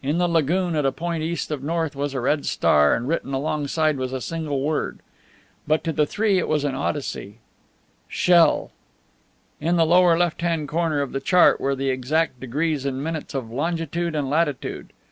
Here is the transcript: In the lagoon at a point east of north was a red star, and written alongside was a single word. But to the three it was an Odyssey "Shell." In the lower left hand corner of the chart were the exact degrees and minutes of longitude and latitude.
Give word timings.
In 0.00 0.18
the 0.18 0.28
lagoon 0.28 0.76
at 0.76 0.86
a 0.86 0.92
point 0.92 1.24
east 1.24 1.50
of 1.50 1.60
north 1.60 1.96
was 1.96 2.14
a 2.14 2.20
red 2.20 2.46
star, 2.46 2.94
and 2.94 3.08
written 3.08 3.34
alongside 3.34 3.96
was 3.96 4.12
a 4.12 4.20
single 4.20 4.60
word. 4.60 5.00
But 5.66 5.82
to 5.82 5.92
the 5.92 6.06
three 6.06 6.38
it 6.38 6.46
was 6.46 6.62
an 6.62 6.76
Odyssey 6.76 7.38
"Shell." 8.06 8.70
In 9.60 9.74
the 9.74 9.84
lower 9.84 10.16
left 10.16 10.40
hand 10.40 10.68
corner 10.68 11.00
of 11.02 11.10
the 11.10 11.18
chart 11.20 11.60
were 11.60 11.74
the 11.74 11.90
exact 11.90 12.38
degrees 12.38 12.84
and 12.86 13.02
minutes 13.02 13.34
of 13.34 13.50
longitude 13.50 14.14
and 14.14 14.30
latitude. 14.30 14.92